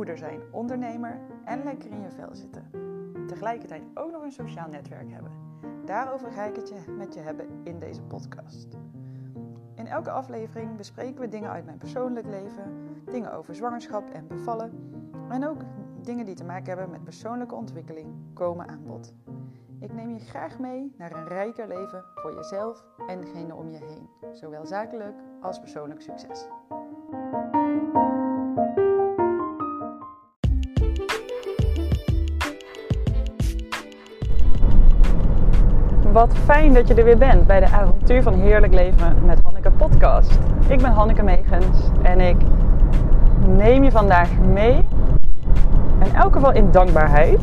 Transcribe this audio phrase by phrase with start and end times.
[0.00, 2.70] moeder zijn, ondernemer en lekker in je vel zitten.
[3.26, 5.32] Tegelijkertijd ook nog een sociaal netwerk hebben.
[5.84, 8.68] Daarover ga ik het je met je hebben in deze podcast.
[9.74, 12.72] In elke aflevering bespreken we dingen uit mijn persoonlijk leven,
[13.04, 14.72] dingen over zwangerschap en bevallen
[15.28, 15.60] en ook
[16.02, 19.14] dingen die te maken hebben met persoonlijke ontwikkeling komen aan bod.
[19.80, 23.78] Ik neem je graag mee naar een rijker leven voor jezelf en degene om je
[23.78, 26.48] heen, zowel zakelijk als persoonlijk succes.
[36.12, 39.70] Wat fijn dat je er weer bent bij de Avontuur van Heerlijk Leven met Hanneke
[39.70, 40.38] podcast.
[40.68, 42.36] Ik ben Hanneke Megens en ik
[43.48, 44.84] neem je vandaag mee,
[46.04, 47.40] in elk geval in dankbaarheid.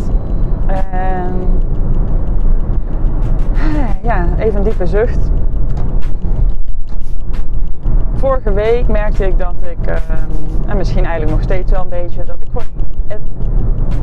[0.67, 1.61] En
[4.01, 5.31] ja, even een diepe zucht.
[8.13, 10.29] Vorige week merkte ik dat ik, ehm,
[10.67, 12.47] en misschien eigenlijk nog steeds wel een beetje, dat ik
[13.07, 13.21] het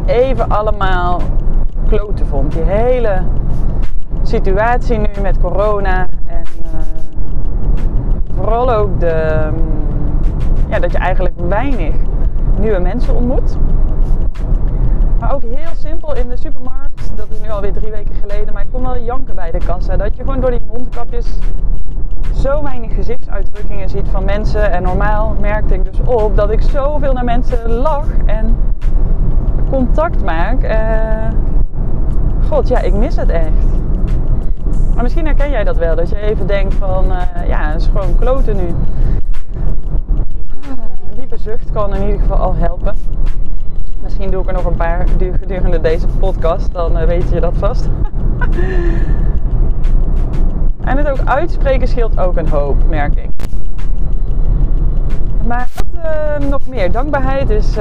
[0.06, 1.20] even allemaal
[1.86, 2.52] kloten vond.
[2.52, 3.22] Die hele
[4.26, 6.80] situatie nu met corona en uh,
[8.34, 9.48] vooral ook de,
[10.68, 11.94] ja, dat je eigenlijk weinig
[12.58, 13.56] nieuwe mensen ontmoet.
[15.20, 18.62] Maar ook heel simpel in de supermarkt, dat is nu alweer drie weken geleden, maar
[18.62, 19.96] ik kon wel janken bij de kassa.
[19.96, 21.38] Dat je gewoon door die mondkapjes
[22.34, 24.72] zo weinig gezichtsuitdrukkingen ziet van mensen.
[24.72, 28.56] En normaal merkte ik dus op dat ik zoveel naar mensen lach en
[29.70, 30.62] contact maak.
[30.62, 31.28] Uh,
[32.48, 33.83] God, ja, ik mis het echt.
[34.94, 37.86] Maar misschien herken jij dat wel, dat je even denkt van, uh, ja, het is
[37.86, 38.66] gewoon kloten nu.
[40.68, 42.94] Een diepe zucht kan in ieder geval al helpen.
[44.02, 45.06] Misschien doe ik er nog een paar
[45.40, 47.84] gedurende deze podcast, dan uh, weet je dat vast.
[50.90, 53.30] en het ook uitspreken scheelt ook een hoop, merk ik.
[55.46, 56.92] Maar wat uh, nog meer?
[56.92, 57.76] Dankbaarheid is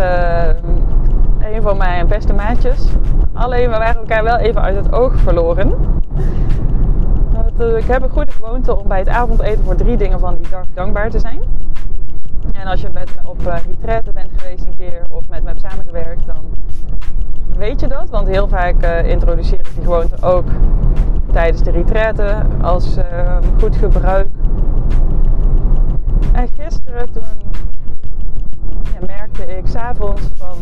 [1.53, 2.87] een van mijn beste maatjes.
[3.33, 5.92] Alleen we waren elkaar wel even uit het oog verloren.
[7.63, 10.65] Ik heb een goede gewoonte om bij het avondeten voor drie dingen van die dag
[10.73, 11.41] dankbaar te zijn.
[12.53, 15.47] En als je met me op uh, retraite bent geweest een keer of met me
[15.47, 16.45] hebt samengewerkt, dan
[17.57, 18.09] weet je dat.
[18.09, 20.45] Want heel vaak uh, introduceer ik die gewoonte ook
[21.31, 24.27] tijdens de retraite als uh, goed gebruik.
[26.31, 27.23] En gisteren toen
[28.83, 30.57] ja, merkte ik s'avonds van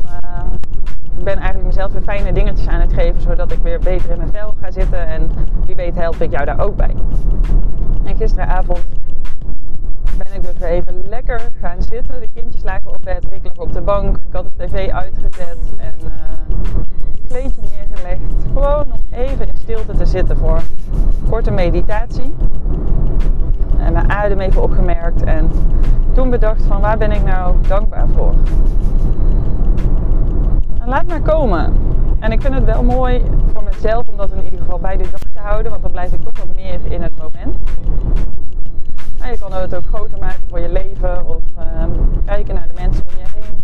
[1.23, 4.31] ben eigenlijk mezelf weer fijne dingetjes aan het geven, zodat ik weer beter in mijn
[4.31, 5.07] vel ga zitten.
[5.07, 5.31] En
[5.65, 6.95] wie weet help ik jou daar ook bij.
[8.03, 8.83] En gisteravond
[10.17, 12.19] ben ik dus weer even lekker gaan zitten.
[12.19, 14.17] De kindjes lagen op bed, ik lag op de bank.
[14.17, 16.11] Ik had de tv uitgezet en uh,
[17.27, 18.33] kleedje neergelegd.
[18.53, 22.33] Gewoon om even in stilte te zitten voor een korte meditatie.
[23.77, 25.23] En mijn adem even opgemerkt.
[25.23, 25.51] En
[26.13, 28.33] toen bedacht van waar ben ik nou dankbaar voor?
[30.85, 31.73] Laat maar komen.
[32.19, 35.09] En ik vind het wel mooi voor mezelf om dat in ieder geval bij de
[35.11, 37.55] dag te houden, want dan blijf ik toch wat meer in het moment.
[39.31, 41.89] je kan het ook groter maken voor je leven of ehm,
[42.25, 43.55] kijken naar de mensen om je heen.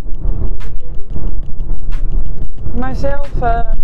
[2.80, 3.76] Maar zelf ehm,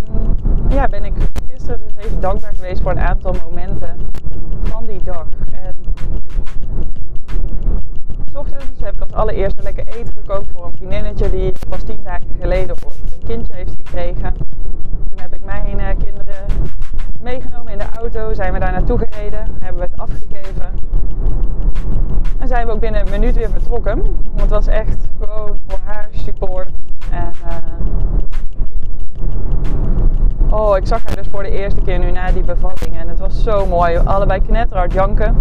[0.69, 1.13] ja, ben ik
[1.49, 3.95] gisteren dus even dankbaar geweest voor een aantal momenten
[4.61, 5.27] van die dag.
[5.51, 5.75] En
[8.35, 12.35] ochtends heb ik als allereerste lekker eten gekookt voor een vriendinnetje die pas tien dagen
[12.39, 12.77] geleden
[13.33, 14.33] kindje heeft gekregen.
[15.09, 16.45] Toen heb ik mijn uh, kinderen
[17.21, 20.71] meegenomen in de auto, zijn we daar naartoe gereden, hebben we het afgegeven.
[22.39, 24.01] En zijn we ook binnen een minuut weer vertrokken.
[24.23, 26.69] Want het was echt gewoon voor haar support.
[27.11, 27.55] En, uh,
[30.59, 32.99] oh, ik zag haar dus voor de eerste keer nu na die bevalling.
[32.99, 33.97] En het was zo mooi.
[33.97, 35.35] Allebei knetterhard janken.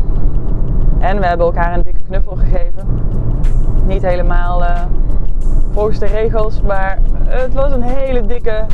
[0.98, 3.00] En we hebben elkaar een dikke knuffel gegeven.
[3.86, 4.82] Niet helemaal uh,
[5.74, 8.64] de regels, maar het was een hele dikke,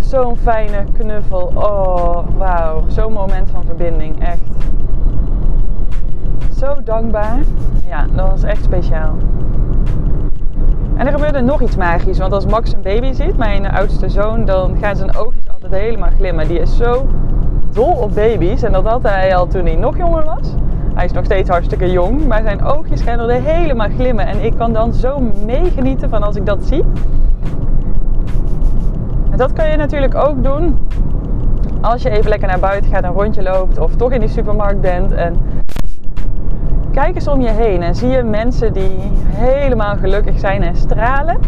[0.00, 1.52] zo'n fijne knuffel.
[1.54, 2.84] Oh, wauw.
[2.86, 4.40] Zo'n moment van verbinding, echt.
[6.58, 7.38] Zo dankbaar.
[7.86, 9.14] Ja, dat was echt speciaal.
[10.96, 14.44] En er gebeurde nog iets magisch, want als Max een baby ziet, mijn oudste zoon,
[14.44, 16.48] dan gaan zijn oogjes altijd helemaal glimmen.
[16.48, 17.06] Die is zo
[17.72, 20.54] dol op baby's en dat had hij al toen hij nog jonger was.
[20.98, 24.26] Hij is nog steeds hartstikke jong, maar zijn oogjes gaan helemaal glimmen.
[24.26, 26.84] En ik kan dan zo meegenieten van als ik dat zie.
[29.30, 30.78] En dat kan je natuurlijk ook doen
[31.80, 34.80] als je even lekker naar buiten gaat, een rondje loopt of toch in die supermarkt
[34.80, 35.12] bent.
[35.12, 35.36] En
[36.92, 38.96] kijk eens om je heen en zie je mensen die
[39.26, 41.40] helemaal gelukkig zijn en stralen.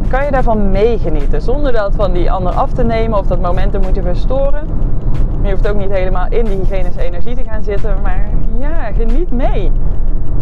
[0.00, 3.40] Dan kan je daarvan meegenieten zonder dat van die ander af te nemen of dat
[3.40, 4.66] moment te moeten verstoren
[5.42, 8.00] je hoeft ook niet helemaal in die hygiënische energie te gaan zitten.
[8.02, 8.28] Maar
[8.58, 9.72] ja, geniet mee.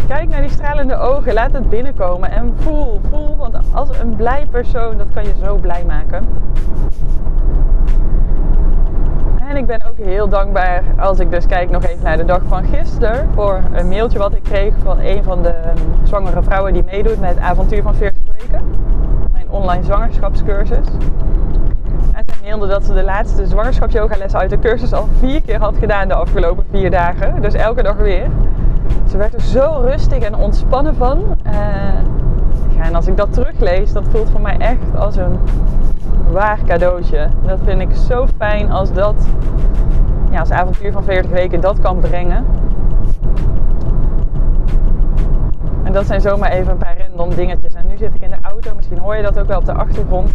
[0.06, 3.37] kijk naar die stralende ogen, laat het binnenkomen en voel, voel.
[3.37, 6.26] Want als een blij persoon, dat kan je zo blij maken.
[9.49, 12.41] En ik ben ook heel dankbaar als ik dus kijk nog even naar de dag
[12.49, 13.29] van gisteren.
[13.35, 17.20] Voor een mailtje wat ik kreeg van een van de ehm, zwangere vrouwen die meedoet
[17.20, 18.62] met het avontuur van 40 weken.
[19.32, 20.87] Mijn online zwangerschapscursus.
[22.12, 25.75] En zij mailde dat ze de laatste zwangerschapsyoga uit de cursus al vier keer had
[25.79, 27.43] gedaan de afgelopen vier dagen.
[27.43, 28.27] Dus elke dag weer.
[29.11, 31.37] Ze werd er zo rustig en ontspannen van.
[32.77, 35.39] Ja, en als ik dat teruglees, dat voelt voor mij echt als een
[36.31, 37.29] waar cadeautje.
[37.47, 39.15] Dat vind ik zo fijn als dat,
[40.31, 42.45] ja, als avontuur van 40 weken dat kan brengen.
[45.83, 47.75] En dat zijn zomaar even een paar random dingetjes.
[47.75, 49.73] En nu zit ik in de auto, misschien hoor je dat ook wel op de
[49.73, 50.31] achtergrond.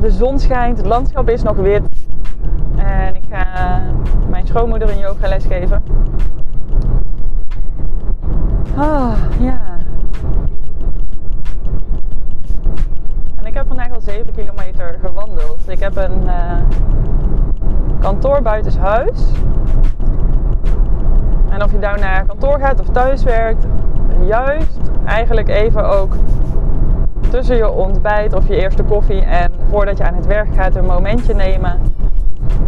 [0.00, 1.82] De zon schijnt, het landschap is nog wit.
[2.76, 3.82] En ik ga
[4.28, 5.82] mijn schoonmoeder een yoga les geven.
[8.76, 9.60] Ah, ja.
[13.36, 15.68] En ik heb vandaag al 7 kilometer gewandeld.
[15.68, 16.58] Ik heb een uh,
[18.00, 19.20] kantoor buitenshuis.
[21.50, 23.66] En of je daar naar kantoor gaat of thuis werkt,
[24.26, 26.12] juist eigenlijk even ook
[27.30, 30.84] tussen je ontbijt of je eerste koffie en voordat je aan het werk gaat een
[30.84, 31.80] momentje nemen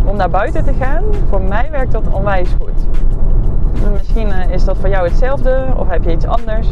[0.05, 1.05] om naar buiten te gaan.
[1.29, 2.87] Voor mij werkt dat onwijs goed.
[3.93, 6.69] Misschien eh, is dat voor jou hetzelfde of heb je iets anders.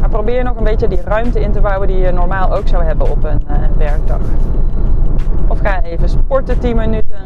[0.00, 2.84] Maar probeer nog een beetje die ruimte in te bouwen die je normaal ook zou
[2.84, 4.20] hebben op een uh, werkdag.
[5.48, 7.20] Of ga even sporten 10 minuten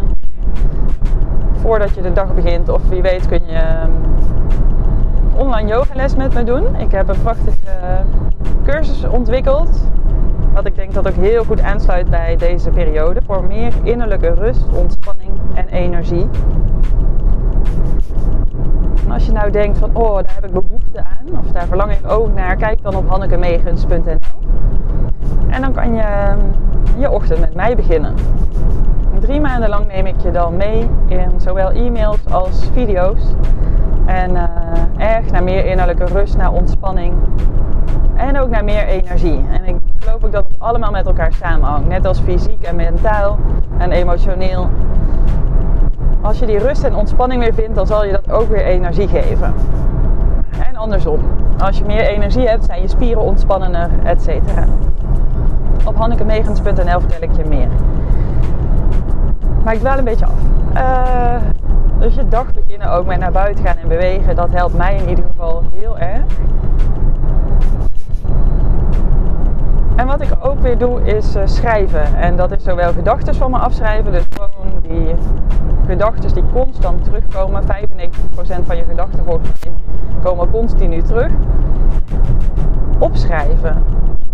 [1.61, 2.69] voordat je de dag begint.
[2.69, 3.93] Of wie weet kun je um,
[5.37, 6.77] online yogales met me doen.
[6.77, 7.57] Ik heb een prachtige
[8.65, 9.81] cursus ontwikkeld.
[10.57, 13.21] Wat ik denk dat ook heel goed aansluit bij deze periode.
[13.27, 16.29] Voor meer innerlijke rust, ontspanning en energie.
[19.05, 21.93] En als je nou denkt van, oh, daar heb ik behoefte aan, of daar verlang
[21.93, 24.19] ik ook naar, kijk dan op hannekemegens.nl.
[25.49, 26.39] En dan kan je ehm,
[26.99, 28.15] je ochtend met mij beginnen.
[29.21, 33.23] Drie maanden lang neem ik je dan mee in zowel e-mails als video's.
[34.07, 34.43] En uh,
[34.97, 37.15] erg naar meer innerlijke rust, naar ontspanning.
[38.17, 39.45] En ook naar meer energie.
[39.53, 41.89] En ik geloof ook dat het allemaal met elkaar samenhangt.
[41.89, 43.39] Net als fysiek en mentaal
[43.79, 44.69] en emotioneel
[46.27, 49.09] als je die rust en ontspanning weer vindt, dan zal je dat ook weer energie
[49.09, 49.55] geven.
[50.69, 51.21] En andersom.
[51.59, 54.65] Als je meer energie hebt, zijn je spieren ontspannender, et cetera.
[55.85, 57.69] Op hannekemegens.nl vertel ik je meer.
[59.65, 60.41] Maar ik dwaal een beetje af.
[60.75, 61.43] Uh,
[61.99, 65.09] dus je dag beginnen ook met naar buiten gaan en bewegen, dat helpt mij in
[65.09, 66.23] ieder geval heel erg.
[69.97, 72.17] En wat ik ook weer doe is uh, schrijven.
[72.17, 75.15] En dat is zowel gedachten van me afschrijven, dus gewoon die
[75.87, 77.63] gedachten die constant terugkomen.
[77.63, 77.67] 95%
[78.67, 79.73] van je gedachten volgens mij
[80.23, 81.31] komen continu terug.
[82.99, 83.83] Opschrijven.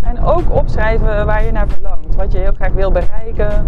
[0.01, 2.15] En ook opschrijven waar je naar verlangt.
[2.15, 3.67] Wat je heel graag wil bereiken.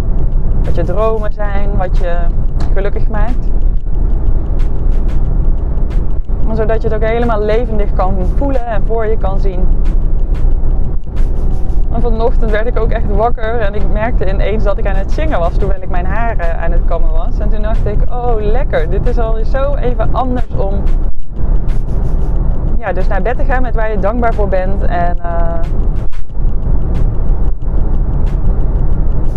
[0.63, 1.77] Wat je dromen zijn.
[1.77, 2.17] Wat je
[2.73, 3.47] gelukkig maakt.
[6.53, 9.67] Zodat je het ook helemaal levendig kan voelen en voor je kan zien.
[11.95, 15.11] En vanochtend werd ik ook echt wakker en ik merkte ineens dat ik aan het
[15.11, 17.37] zingen was terwijl ik mijn haren aan het kammen was.
[17.39, 20.83] En toen dacht ik, oh lekker, dit is al zo even anders om
[22.79, 24.81] ja, dus naar bed te gaan met waar je dankbaar voor bent.
[24.81, 25.61] En uh,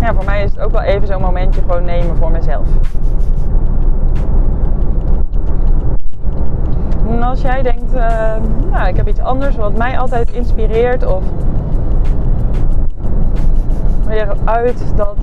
[0.01, 2.67] ja, voor mij is het ook wel even zo'n momentje gewoon nemen voor mezelf.
[7.09, 8.33] En als jij denkt, uh,
[8.71, 11.23] nou, ik heb iets anders wat mij altijd inspireert of
[14.09, 15.17] weer uit, dat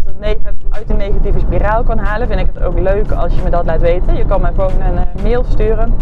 [0.69, 3.65] uit een negatieve spiraal kan halen, vind ik het ook leuk als je me dat
[3.65, 4.15] laat weten.
[4.15, 5.93] Je kan me gewoon een eh, mail sturen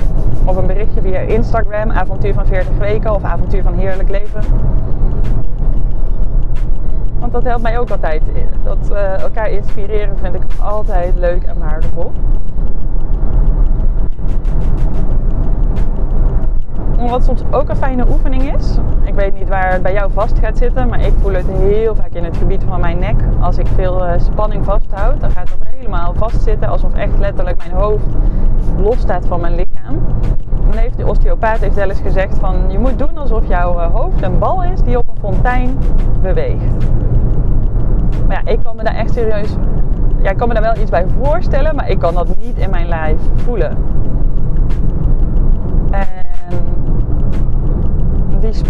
[0.46, 4.42] of een berichtje via Instagram, avontuur van 40 weken of avontuur van heerlijk leven.
[7.20, 8.24] Want dat helpt mij ook altijd.
[8.64, 12.12] Dat uh, elkaar inspireren vind ik altijd leuk en waardevol.
[17.10, 18.78] Wat soms ook een fijne oefening is.
[19.04, 21.96] Ik weet niet waar het bij jou vast gaat zitten, maar ik voel het heel
[21.96, 23.16] vaak in het gebied van mijn nek.
[23.42, 26.70] Als ik veel eh, spanning vasthoud, dan gaat dat helemaal vastzitten.
[26.70, 28.06] Alsof echt letterlijk mijn hoofd
[28.78, 30.00] los staat van mijn lichaam.
[30.70, 33.94] Dan heeft de osteopaat heeft wel eens gezegd van je moet doen alsof jouw eh,
[33.94, 35.78] hoofd een bal is die op een fontein
[36.22, 36.86] beweegt.
[38.28, 39.56] Maar ja, ik kan me daar echt serieus.
[40.22, 42.70] Ja, ik kan me daar wel iets bij voorstellen, maar ik kan dat niet in
[42.70, 43.78] mijn lijf voelen.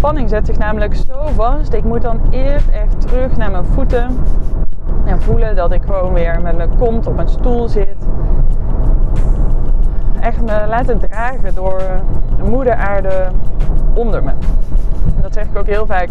[0.04, 1.72] Spanning zet zich namelijk zo vast.
[1.72, 4.18] Ik moet dan eerst echt terug naar mijn voeten.
[5.04, 7.96] En voelen dat ik gewoon weer met mijn kont op een stoel zit.
[10.20, 11.82] Echt me laten dragen door
[12.38, 13.30] een moeder aarde
[13.94, 14.30] onder me.
[15.16, 16.08] En dat zeg ik ook heel vaak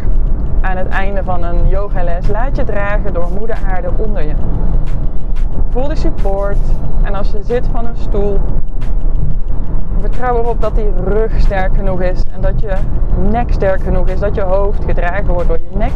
[0.61, 2.27] aan het einde van een yogales.
[2.27, 4.33] Laat je dragen door moeder aarde onder je.
[5.69, 6.57] Voel de support.
[7.03, 8.39] En als je zit van een stoel,
[10.03, 12.23] vertrouw erop dat die rug sterk genoeg is.
[12.33, 12.73] En dat je
[13.31, 14.19] nek sterk genoeg is.
[14.19, 15.91] Dat je hoofd gedragen wordt door je nek.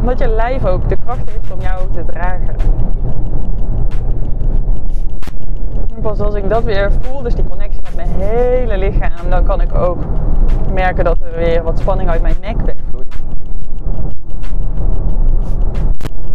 [0.00, 2.54] Omdat je lijf ook de kracht heeft om jou te dragen.
[5.94, 9.44] En pas als ik dat weer voel, dus die connectie met mijn hele lichaam, dan
[9.44, 9.98] kan ik ook
[10.72, 13.14] merken dat er weer wat spanning uit mijn nek wegvloeit.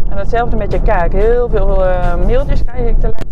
[0.09, 1.11] En hetzelfde met je kaak.
[1.11, 3.30] Heel veel uh, mailtjes krijg ik laatste tijd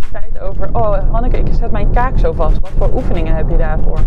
[0.50, 0.70] over.
[0.72, 2.60] Oh, Hanneke, ik zet mijn kaak zo vast.
[2.60, 4.00] Wat voor oefeningen heb je daarvoor?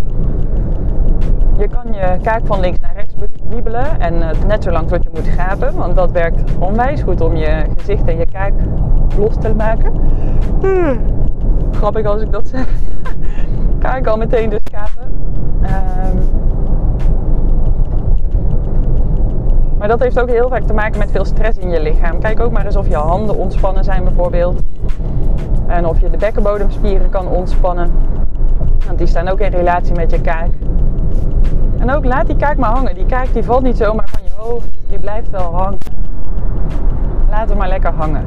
[1.58, 3.14] Je kan je kaak van links naar rechts
[3.48, 5.76] wiebelen en uh, net zo lang tot je moet gapen.
[5.76, 8.52] Want dat werkt onwijs goed om je gezicht en je kaak
[9.18, 9.92] los te maken.
[10.60, 11.00] Hmm.
[11.72, 12.66] Grappig als ik dat zeg.
[13.82, 15.12] Ga ik al meteen dus gapen.
[15.62, 16.40] Um,
[19.82, 22.20] Maar dat heeft ook heel vaak te maken met veel stress in je lichaam.
[22.20, 24.62] Kijk ook maar eens of je handen ontspannen zijn bijvoorbeeld.
[25.66, 27.90] En of je de bekkenbodemspieren kan ontspannen.
[28.86, 30.48] Want die staan ook in relatie met je kaak.
[31.78, 32.94] En ook laat die kaak maar hangen.
[32.94, 34.68] Die kaak die valt niet zomaar van je hoofd.
[34.88, 35.78] Die blijft wel hangen.
[37.30, 38.24] Laat hem maar lekker hangen.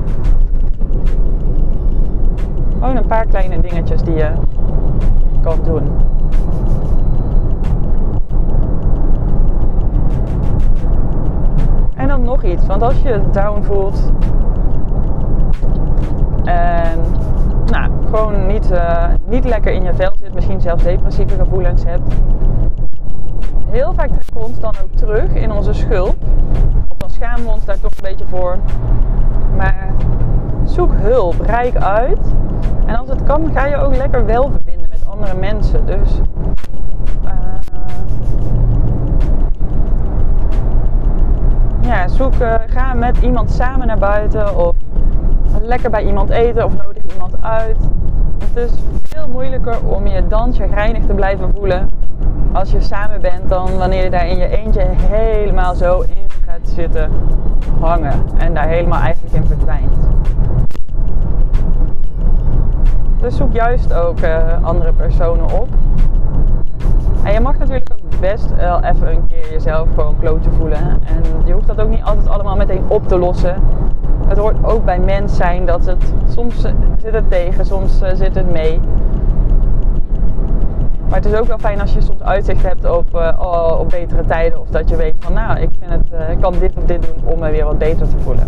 [2.73, 4.31] Gewoon een paar kleine dingetjes die je
[5.41, 5.87] kan doen.
[11.95, 14.11] En dan nog iets, want als je down voelt
[16.45, 16.99] en
[17.65, 22.13] nou, gewoon niet, uh, niet lekker in je vel zit, misschien zelfs depressieve gevoelens hebt,
[23.69, 26.15] heel vaak trekken ons dan ook terug in onze schuld.
[26.87, 28.57] Of dan schamen we ons daar toch een beetje voor.
[29.57, 29.87] Maar
[30.65, 32.33] zoek hulp, rijk uit.
[32.85, 35.85] En als het kan, ga je ook lekker wel verbinden met andere mensen.
[35.85, 36.09] Dus
[37.25, 37.31] uh,
[41.81, 44.75] ja, zoek, uh, ga met iemand samen naar buiten of
[45.65, 47.77] lekker bij iemand eten of nodig iemand uit.
[48.39, 48.71] Het is
[49.03, 51.89] veel moeilijker om je dan chagrijnig te blijven voelen
[52.55, 56.67] als je samen bent dan wanneer je daar in je eentje helemaal zo in gaat
[56.75, 57.11] zitten
[57.79, 60.07] hangen en daar helemaal eigenlijk in verdwijnt.
[63.19, 65.67] Dus zoek juist ook uh, andere personen op.
[67.23, 70.79] En je mag natuurlijk ook best wel even een keer jezelf gewoon kloten voelen.
[71.03, 73.55] En je hoeft dat ook niet altijd allemaal meteen op te lossen.
[74.27, 76.61] Het hoort ook bij mens zijn dat het soms
[76.97, 78.79] zit het tegen, soms eh, zit het mee.
[81.09, 84.25] Maar het is ook wel fijn als je soms uitzicht hebt op, uh, op betere
[84.25, 84.59] tijden.
[84.59, 87.31] Of dat je weet van nou, ik, vind het, ik kan dit of dit doen
[87.33, 88.47] om me weer wat beter te voelen.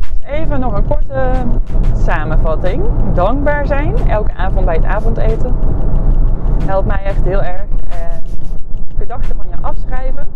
[0.00, 1.30] Dus even nog een korte
[1.96, 2.84] samenvatting.
[3.14, 5.54] Dankbaar zijn, elke avond bij het avondeten.
[6.64, 7.64] Helpt mij echt heel erg.
[7.88, 8.22] En
[8.98, 10.26] gedachten van je afschrijven.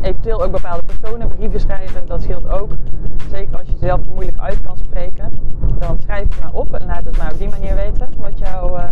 [0.00, 2.06] Eventueel ook bepaalde personen brieven schrijven.
[2.06, 2.70] Dat scheelt ook.
[3.30, 5.32] Zeker als je zelf moeilijk uit kan spreken.
[5.78, 8.08] Dan schrijf het maar op en laat het maar op die manier weten.
[8.18, 8.84] Wat jouw uh,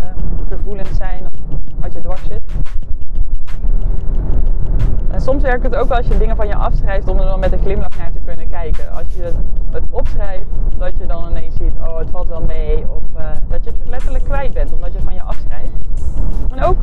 [0.48, 1.32] gevoelens zijn of
[1.80, 2.42] wat je dwars zit.
[5.10, 7.52] En soms werkt het ook als je dingen van je afschrijft om er dan met
[7.52, 8.92] een glimlach naar te kunnen kijken.
[8.92, 9.32] Als je
[9.70, 10.46] het opschrijft,
[10.76, 12.84] dat je dan ineens ziet, oh het valt wel mee.
[12.88, 15.72] Of uh, dat je het letterlijk kwijt bent omdat je van je afschrijft.
[16.50, 16.76] Maar ook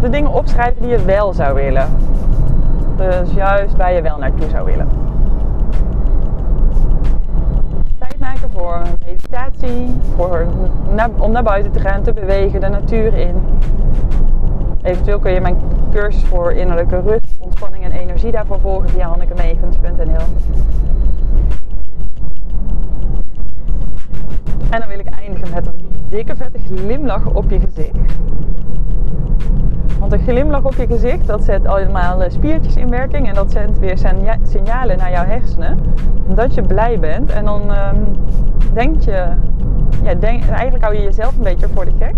[0.00, 1.88] de dingen opschrijven die je wel zou willen.
[3.02, 4.88] Dus juist waar je wel naartoe zou willen.
[7.98, 10.46] Tijd maken voor meditatie, voor
[11.18, 13.34] om naar buiten te gaan, te bewegen, de natuur in.
[14.82, 15.56] Eventueel kun je mijn
[15.92, 20.26] cursus voor innerlijke rust, ontspanning en energie daarvoor volgen via hannekemegens.nl.
[24.70, 27.96] En dan wil ik eindigen met een dikke vette glimlach op je gezicht.
[30.12, 33.98] Een glimlach op je gezicht, dat zet allemaal spiertjes in werking en dat zendt weer
[34.42, 35.78] signalen naar jouw hersenen
[36.34, 37.30] dat je blij bent.
[37.30, 38.26] En dan um,
[38.72, 39.26] denk je,
[40.02, 42.14] ja, denk, eigenlijk hou je jezelf een beetje voor de gek.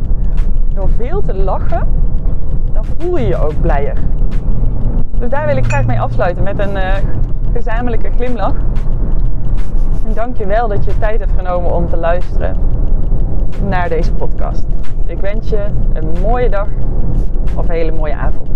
[0.75, 1.89] Door veel te lachen,
[2.73, 3.97] dan voel je je ook blijer.
[5.19, 6.95] Dus daar wil ik graag mee afsluiten met een uh,
[7.53, 8.55] gezamenlijke glimlach.
[10.07, 12.57] En dank je wel dat je tijd hebt genomen om te luisteren
[13.63, 14.65] naar deze podcast.
[15.07, 16.69] Ik wens je een mooie dag
[17.57, 18.49] of een hele mooie avond.